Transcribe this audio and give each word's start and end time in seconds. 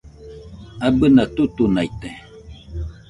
Abɨna 0.85 1.23
tutunaite 1.35 2.09